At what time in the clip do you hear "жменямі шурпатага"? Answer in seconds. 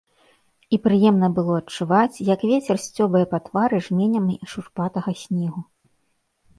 3.91-5.11